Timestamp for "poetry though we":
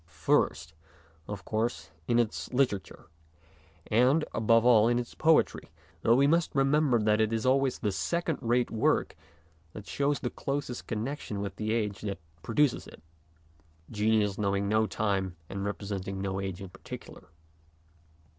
5.13-6.25